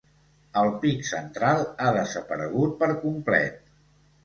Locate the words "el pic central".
0.61-1.61